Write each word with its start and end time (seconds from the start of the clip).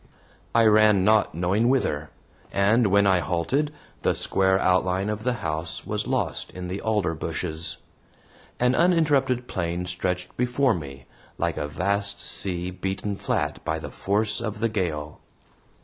I 0.55 0.65
ran 0.65 1.03
not 1.03 1.35
knowing 1.35 1.69
whither, 1.69 2.09
and 2.51 2.87
when 2.87 3.05
I 3.05 3.19
halted, 3.19 3.71
the 4.01 4.15
square 4.15 4.57
outline 4.57 5.11
of 5.11 5.23
the 5.23 5.33
house 5.45 5.85
was 5.85 6.07
lost 6.07 6.49
in 6.53 6.69
the 6.69 6.81
alder 6.81 7.13
bushes. 7.13 7.77
An 8.59 8.73
uninterrupted 8.73 9.47
plain 9.47 9.85
stretched 9.85 10.35
before 10.37 10.73
me, 10.73 11.05
like 11.37 11.55
a 11.57 11.67
vast 11.67 12.19
sea 12.19 12.71
beaten 12.71 13.15
flat 13.15 13.63
by 13.63 13.77
the 13.77 13.91
force 13.91 14.41
of 14.41 14.59
the 14.59 14.69
gale. 14.69 15.19